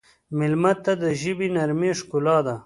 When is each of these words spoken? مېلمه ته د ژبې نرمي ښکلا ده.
مېلمه 0.37 0.73
ته 0.83 0.93
د 1.03 1.03
ژبې 1.21 1.47
نرمي 1.55 1.91
ښکلا 1.99 2.37
ده. 2.45 2.55